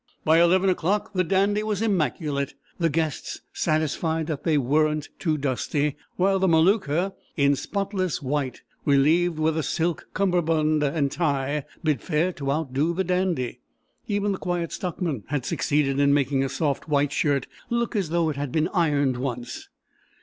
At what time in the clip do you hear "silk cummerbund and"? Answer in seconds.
9.61-11.11